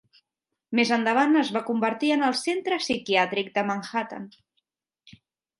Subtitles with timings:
[0.79, 4.29] Més endavant es va convertir en el Centre Psiquiàtric de Manhattan.